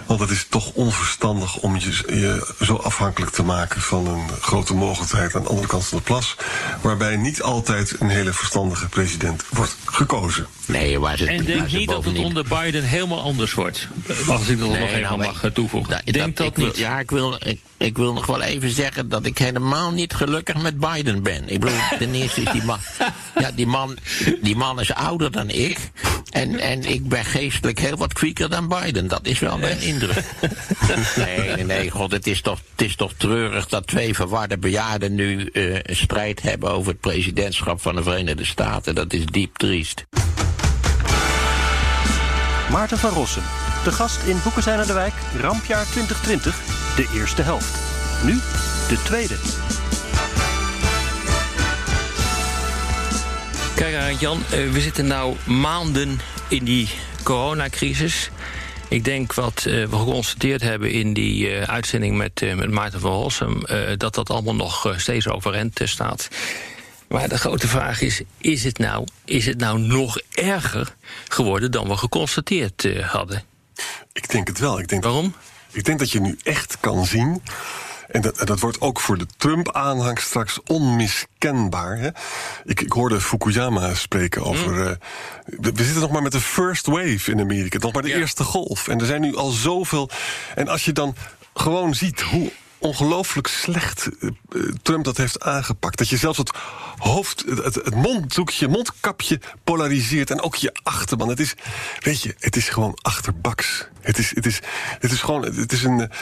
[0.06, 4.74] Want het is toch onverstandig om je, je zo afhankelijk te maken van een grote
[4.74, 6.36] mogelijkheid aan de andere kant van de plas.
[6.82, 10.28] Waarbij niet altijd een hele verstandige president wordt gekozen.
[10.68, 13.88] Nee, waar ze En denk niet dat het onder Biden helemaal anders wordt.
[14.28, 15.92] Als ik dat nog Nee, even nou, mag ik- eh, toevoegen.
[15.92, 16.78] Da- denk dat, ik wil- niet.
[16.78, 20.62] Ja, ik wil, ik, ik wil nog wel even zeggen dat ik helemaal niet gelukkig
[20.62, 21.50] met Biden ben.
[21.50, 22.80] Ik bedoel, ten eerste is die man.
[23.40, 23.98] Ja, die man,
[24.42, 25.78] die man is ouder dan ik.
[26.30, 29.08] En, en ik ben geestelijk heel wat kwieker dan Biden.
[29.08, 30.24] Dat is wel mijn indruk.
[31.16, 35.16] Nee, nee, nee, god, het is toch, het is toch treurig dat twee verwarde bejaarden
[35.16, 38.96] nu eh, een strijd hebben over het presidentschap van de Verenigde Staten.
[38.96, 40.06] Dat is diep triest.
[42.72, 43.44] Maarten van Rossum,
[43.84, 46.60] de gast in Boeken zijn aan de Wijk, rampjaar 2020,
[46.96, 47.78] de eerste helft.
[48.24, 48.34] Nu
[48.88, 49.36] de tweede.
[53.76, 56.90] Kijk, Arend Jan, eh, we zitten nou maanden in die
[57.24, 58.30] coronacrisis.
[58.90, 63.12] Ik denk wat eh, we geconstateerd hebben in die eh, uitzending met, eh, Maarten van
[63.12, 63.66] Rossum...
[63.66, 66.28] eh, dat dat allemaal nog eh, steeds overeind eh, staat.
[67.10, 70.96] Maar de grote vraag is, is het nou, is het nou nog erger
[71.28, 71.72] geworden...
[71.72, 73.44] dan we geconstateerd eh, hadden?
[74.14, 74.80] Ik denk het wel.
[74.80, 75.34] Ik denk Waarom?
[75.72, 77.42] Ik denk dat je nu echt kan zien.
[78.08, 81.98] En dat, dat wordt ook voor de Trump-aanhang straks onmiskenbaar.
[81.98, 82.10] Hè?
[82.64, 84.72] Ik, ik hoorde Fukuyama spreken over.
[84.72, 84.86] Mm.
[84.86, 84.92] eh,
[85.46, 87.78] we, we zitten nog maar met de first wave in Amerika.
[87.78, 88.18] Nog maar de Ja.
[88.18, 88.88] eerste golf.
[88.88, 90.10] En er zijn nu al zoveel.
[90.56, 91.16] En als je dan
[91.54, 95.98] gewoon ziet hoe ongelooflijk slecht eh, eh, Trump dat heeft aangepakt.
[95.98, 96.52] Dat je zelfs het
[96.98, 100.32] hoofd, het, het, monddoekje, mondkapje polariseert.
[100.32, 101.30] En ook je achterban.
[101.30, 101.54] Het is,
[102.00, 103.86] weet je, het is gewoon achterbaks.
[104.02, 104.60] Het is, het is,
[105.00, 106.18] het is, gewoon, het is, een, eh,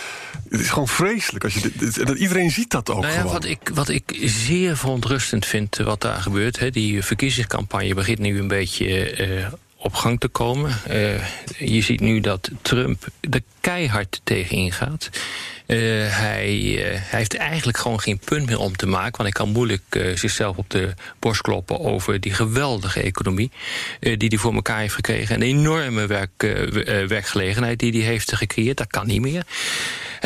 [0.50, 1.44] het is gewoon vreselijk.
[1.44, 3.34] Als je, dit- dat, iedereen ziet dat ook Nou ja, gewoon.
[3.34, 6.60] wat ik, wat ik zeer verontrustend vind wat daar gebeurt.
[6.60, 9.16] Hè, die verkiezingscampagne begint nu een beetje
[9.78, 10.72] op gang te komen.
[10.88, 15.10] Eh, je ziet nu dat Trump er keihard tegen ingaat.
[15.66, 19.18] Eh, hij, eh, hij heeft eigenlijk gewoon geen punt meer om te maken.
[19.18, 23.52] Want hij kan moeilijk zichzelf op de borst kloppen over die geweldige economie.
[24.00, 25.34] die hij voor elkaar heeft gekregen.
[25.34, 26.42] En de enorme werk,
[27.08, 28.78] werkgelegenheid die hij heeft gecreëerd.
[28.78, 29.44] Dat kan niet meer.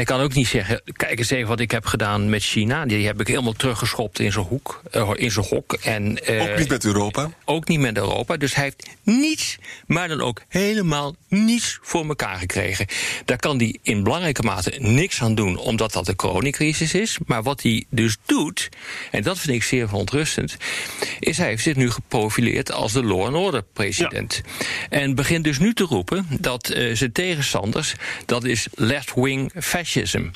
[0.01, 2.85] Hij kan ook niet zeggen, kijk eens even wat ik heb gedaan met China.
[2.85, 5.73] Die heb ik helemaal teruggeschopt in zijn hoek, eh, in zijn hok.
[5.73, 7.31] En, eh, ook niet met Europa.
[7.45, 8.37] ook niet met Europa.
[8.37, 12.85] Dus hij heeft niets, maar dan ook helemaal niets voor elkaar gekregen.
[13.25, 17.17] Daar kan hij in belangrijke mate niks aan doen, omdat dat de coronacrisis is.
[17.25, 18.69] Maar wat hij dus doet,
[19.11, 20.57] en dat vind ik zeer verontrustend,
[21.19, 24.41] is hij heeft zich nu geprofileerd als de law and order president.
[24.89, 29.89] En begint dus nu te roepen dat eh, zijn tegenstanders, dat is left-wing fascism.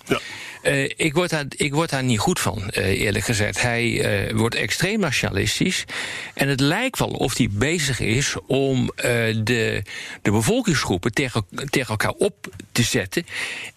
[0.10, 0.20] Ja.
[0.66, 3.62] Eh, ik, word daar, ik word daar niet goed van, eh, eerlijk gezegd.
[3.62, 5.86] Hij eh, wordt extreem nationalistisch.
[6.34, 9.84] En het lijkt wel of hij bezig is om de,
[10.22, 13.26] de bevolkingsgroepen tegen, tegen elkaar op te zetten.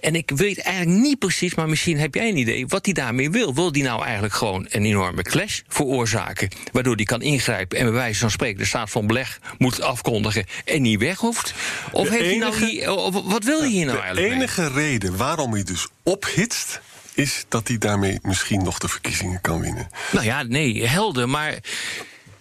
[0.01, 3.31] En ik weet eigenlijk niet precies, maar misschien heb jij een idee wat hij daarmee
[3.31, 3.55] wil.
[3.55, 6.49] Wil hij nou eigenlijk gewoon een enorme clash veroorzaken?
[6.73, 10.45] Waardoor hij kan ingrijpen en bij wijze van spreken de staat van beleg moet afkondigen
[10.65, 11.55] en niet weg hoeft?
[11.93, 12.87] Of De heeft hij nou hier,
[13.25, 14.29] wat wil hij hier nou De eigenlijk?
[14.29, 14.37] mee?
[14.39, 16.81] enige reden waarom hij dus ophitst.
[17.15, 19.89] is dat hij daarmee misschien nog de verkiezingen kan winnen.
[20.13, 21.59] Nou ja, nee, helder, maar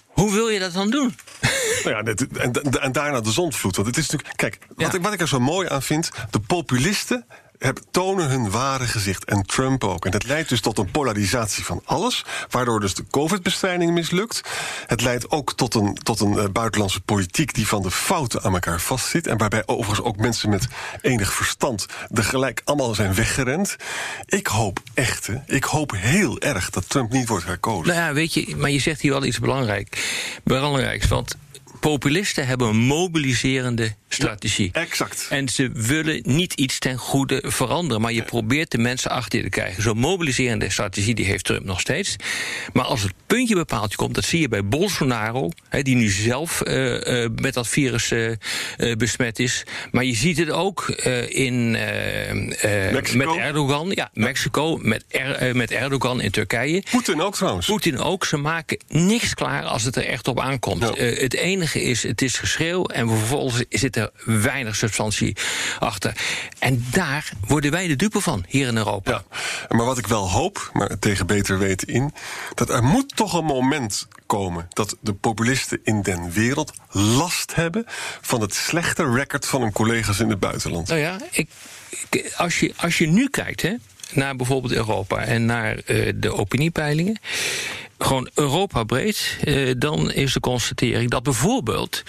[0.08, 1.16] hoe wil je dat dan doen?
[1.84, 2.52] Nou ja, net- en,
[2.82, 3.76] en daarna de zondvloed.
[3.76, 4.38] Want het is natuurlijk.
[4.38, 4.98] Kijk, wat, Ja.
[4.98, 6.10] ik, wat ik er zo mooi aan vind.
[6.30, 7.26] De populisten
[7.60, 9.26] hebben, tonen hun ware gezicht.
[9.26, 10.06] En Trump ook.
[10.06, 12.26] En dat leidt dus tot een polarisatie van alles.
[12.50, 14.41] Waardoor dus de COVID-bestrijding mislukt.
[14.88, 18.54] Het leidt ook tot een, tot een eh, buitenlandse politiek die van de fouten aan
[18.54, 19.28] elkaar vastzit.
[19.28, 20.67] En waarbij overigens ook mensen met
[21.02, 23.76] enig verstand er gelijk allemaal zijn weggerend.
[24.26, 27.88] Ik hoop echt, ik hoop heel erg dat Trump niet wordt herkozen.
[27.88, 31.08] Nou ja, weet je, maar je zegt hier wel iets belangrijk, belangrijks.
[31.08, 31.36] Want
[31.80, 34.70] populisten hebben een mobiliserende strategie.
[34.74, 35.28] exact.
[35.30, 39.44] En ze willen niet iets ten goede veranderen, maar je probeert de mensen achter je
[39.44, 39.84] te krijgen.
[39.84, 42.16] Zo'n mobiliserende strategie die heeft Trump nog steeds.
[42.74, 45.50] Maar als het puntje bepaald komt, dat zie je bij Bolsonaro,
[45.82, 48.36] die nu zelf uh, uh, met dat virus uh,
[48.98, 49.63] besmet is.
[49.92, 50.88] Maar je ziet het ook
[51.28, 51.72] in
[53.16, 56.84] met Erdogan, ja, Mexico, met, er, met Erdogan in Turkije.
[56.92, 57.68] Poetin ook trouwens.
[57.68, 58.26] Poetin ook.
[58.26, 60.82] Ze maken niks klaar als het er echt op aankomt.
[60.82, 60.94] Ja.
[61.04, 65.36] het enige is, het is geschreeuw en vervolgens zit er weinig substantie
[65.80, 66.18] achter.
[66.60, 69.12] En daar worden wij de dupe van, hier in Europa.
[69.12, 69.24] Ja,
[69.76, 72.14] maar wat ik wel hoop, maar tegen beter weten in...
[72.54, 77.84] dat er moet toch een moment komen dat de populisten in den wereld last hebben...
[78.22, 80.88] van het slechte record van hun collega's in het buitenland.
[80.88, 81.50] Nou ja, ik,
[82.36, 83.62] als, je, als je nu kijkt...
[83.62, 83.76] Hè,
[84.12, 87.20] naar bijvoorbeeld Europa en naar uh, de opiniepeilingen
[87.98, 92.04] gewoon Europa breed, uh, dan is de constatering dat bijvoorbeeld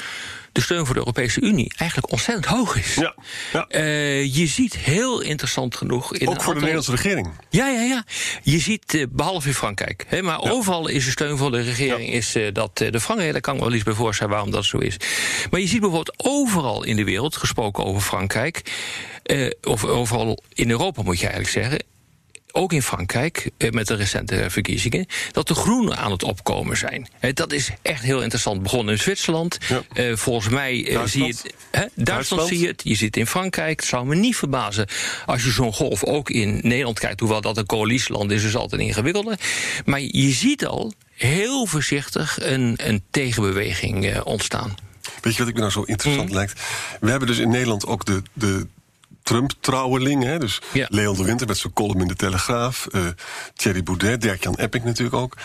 [0.53, 2.94] de steun voor de Europese Unie eigenlijk ontzettend hoog is.
[2.94, 3.14] Ja,
[3.53, 3.66] ja.
[3.70, 6.14] Uh, je ziet heel interessant genoeg.
[6.14, 6.53] In Ook voor aantal...
[6.53, 7.29] de Nederlandse regering.
[7.51, 8.05] Ja, ja, ja.
[8.42, 10.05] Je ziet, uh, behalve in Frankrijk.
[10.09, 10.51] Hè, maar ja.
[10.51, 13.33] overal is de steun voor de regering is, uh, dat de Frankrijk.
[13.33, 14.96] Daar kan ik wel iets bij voorstellen waarom dat zo is.
[15.51, 18.62] Maar je ziet bijvoorbeeld overal in de wereld, gesproken over Frankrijk.
[19.62, 21.87] of overal in Europa moet je eigenlijk zeggen
[22.52, 27.08] ook in Frankrijk, met de recente verkiezingen, dat de groenen aan het opkomen zijn.
[27.34, 28.62] Dat is echt heel interessant.
[28.62, 29.58] Begonnen in Zwitserland.
[29.68, 29.82] Ja.
[29.94, 31.42] Uh, volgens mij zie je het.
[31.42, 31.80] Hè?
[31.80, 32.80] Duitsland, Duitsland zie je het.
[32.84, 33.80] Je zit in Frankrijk.
[33.80, 34.87] Het zou me niet verbazen
[35.26, 37.20] als je zo'n golf ook in Nederland kijkt.
[37.20, 39.38] Hoewel dat een coalitieland is, is altijd ingewikkelder.
[39.84, 44.74] Maar je ziet al heel voorzichtig een, een tegenbeweging ontstaan.
[45.20, 46.34] Weet je wat ik me nou zo interessant mm.
[46.34, 46.61] lijkt?
[47.00, 48.66] We hebben dus in Nederland ook de, de
[49.28, 50.38] Trump-trouweling.
[50.38, 50.86] Dus ja.
[50.90, 52.86] Leon de Winter met zijn column in de Telegraaf.
[52.92, 53.06] Uh,
[53.54, 55.36] Thierry Boudet, Dirk-Jan Epping natuurlijk ook.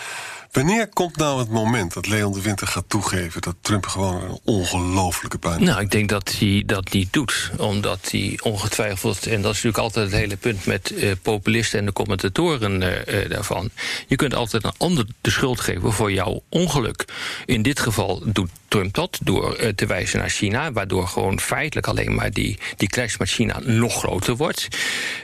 [0.52, 4.40] Wanneer komt nou het moment dat Leon de Winter gaat toegeven dat Trump gewoon een
[4.44, 7.52] ongelofelijke puin Nou, ik denk dat hij dat niet doet.
[7.58, 11.86] Omdat hij ongetwijfeld, en dat is natuurlijk altijd het hele punt met uh, populisten en
[11.86, 13.70] de commentatoren uh, daarvan.
[14.08, 17.06] Je kunt altijd een ander de schuld geven voor jouw ongeluk.
[17.46, 22.16] In dit geval doet Trump dat door te wijzen naar China, waardoor gewoon feitelijk alleen
[22.16, 24.68] maar die, die clash met China nog groter wordt.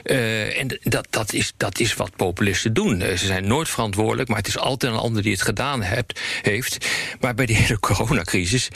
[0.02, 3.00] en dat, dat, is, dat is wat populisten doen.
[3.00, 6.86] ze zijn nooit verantwoordelijk, maar het is altijd een ander die het gedaan hebt, heeft.
[7.20, 8.68] Maar bij de hele coronacrisis,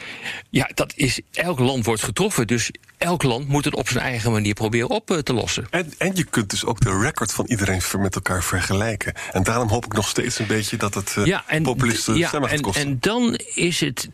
[0.51, 2.47] ja, dat is, elk land wordt getroffen.
[2.47, 5.67] Dus elk land moet het op zijn eigen manier proberen op te lossen.
[5.71, 9.15] En, en je kunt dus ook de record van iedereen met elkaar vergelijken.
[9.33, 12.33] En daarom hoop ik nog steeds een beetje dat het uh, ja, en, populisten ja,
[12.33, 14.09] en, en dan is het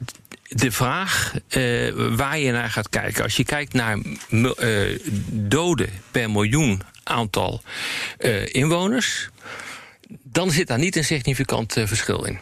[0.50, 3.22] de vraag uh, waar je naar gaat kijken.
[3.22, 3.98] Als je kijkt naar
[4.30, 4.98] uh,
[5.30, 7.62] doden per miljoen aantal
[8.18, 9.28] uh, inwoners
[10.22, 12.38] dan zit daar niet een significant verschil in.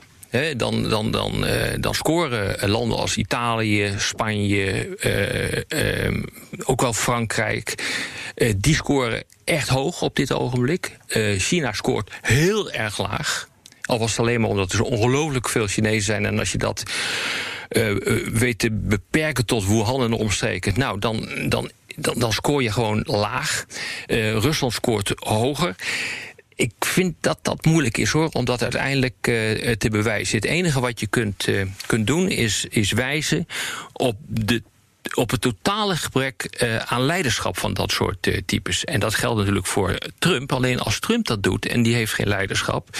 [0.56, 1.46] Dan, dan, dan,
[1.80, 4.96] dan scoren landen als Italië, Spanje,
[5.68, 6.22] uh,
[6.64, 7.84] ook wel Frankrijk.
[8.56, 10.96] die scoren echt hoog op dit ogenblik.
[11.36, 13.48] China scoort heel erg laag.
[13.88, 16.26] Al was het alleen maar omdat er zo ongelooflijk veel Chinezen zijn.
[16.26, 16.82] En als je dat
[18.32, 23.02] weet te beperken tot Wuhan en omstreken, nou, dan, dan, dan, dan scoor je gewoon
[23.04, 23.64] laag.
[24.06, 25.74] Rusland scoort hoger
[26.54, 29.16] ik vind dat dat moeilijk is hoor, om dat uiteindelijk
[29.78, 30.36] te bewijzen.
[30.36, 31.48] Het enige wat je kunt,
[31.86, 33.46] kunt doen is, is wijzen
[33.92, 34.62] op de
[35.14, 38.84] op het totale gebrek uh, aan leiderschap van dat soort uh, types.
[38.84, 40.52] En dat geldt natuurlijk voor Trump.
[40.52, 42.96] Alleen als Trump dat doet en die heeft geen leiderschap,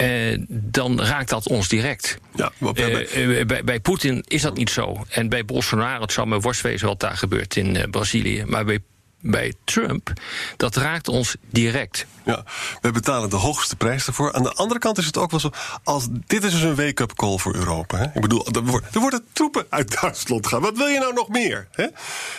[0.00, 2.18] uh, dan raakt dat ons direct.
[2.34, 5.04] Ja, bij, bij, bij Poetin is dat niet zo.
[5.08, 8.44] En bij Bolsonaro, het zou me worst wezen wat daar gebeurt in Brazilië.
[8.44, 8.80] Maar bij
[9.20, 10.12] bij Trump,
[10.56, 12.06] dat raakt ons direct.
[12.24, 12.44] Ja,
[12.80, 14.32] we betalen de hoogste prijs ervoor.
[14.32, 15.50] Aan de andere kant is het ook wel zo.
[15.82, 17.98] Als, dit is dus een wake-up call voor Europa.
[17.98, 18.04] Hè?
[18.04, 18.56] Ik bedoel, er,
[18.92, 20.60] er worden troepen uit Duitsland gaan.
[20.60, 21.68] Wat wil je nou nog meer?
[21.72, 21.86] Hè?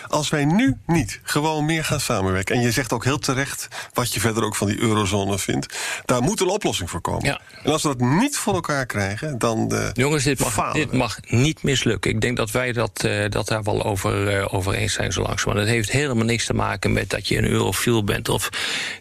[0.07, 2.55] Als wij nu niet gewoon meer gaan samenwerken.
[2.55, 5.77] En je zegt ook heel terecht wat je verder ook van die eurozone vindt.
[6.05, 7.25] Daar moet een oplossing voor komen.
[7.25, 7.39] Ja.
[7.63, 9.67] En als we dat niet voor elkaar krijgen, dan.
[9.67, 12.11] De Jongens, dit mag, dit mag, niet mislukken.
[12.11, 15.21] Ik denk dat wij dat, uh, dat daar wel over, uh, over eens zijn zo
[15.21, 15.57] langzaam.
[15.57, 18.29] Het heeft helemaal niks te maken met dat je een eurofiel bent.
[18.29, 18.49] Of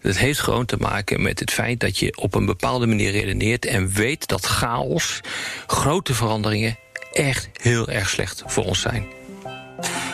[0.02, 3.66] het heeft gewoon te maken met het feit dat je op een bepaalde manier redeneert
[3.66, 5.20] en weet dat chaos,
[5.66, 6.78] grote veranderingen
[7.12, 9.06] echt heel erg slecht voor ons zijn.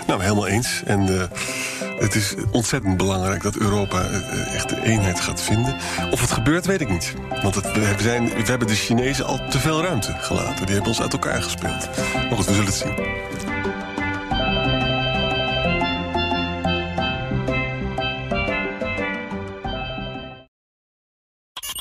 [0.07, 0.83] Nou, helemaal eens.
[0.85, 1.23] En uh,
[1.99, 5.77] Het is ontzettend belangrijk dat Europa eh, echt de eenheid gaat vinden.
[6.11, 7.15] Of het gebeurt, weet ik niet.
[7.43, 7.95] Want het, we,
[8.37, 10.67] we hebben de Chinezen al te veel ruimte gelaten.
[10.67, 11.89] Die hebben ons uit elkaar gespeeld.
[12.15, 13.54] Maar goed, we zullen het zien.